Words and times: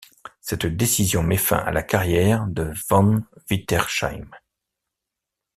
Cette 0.39 0.65
décision 0.65 1.21
met 1.21 1.37
fin 1.37 1.57
à 1.59 1.69
la 1.69 1.83
carrière 1.83 2.47
de 2.47 2.73
Von 2.89 3.21
Wietersheim. 3.51 4.31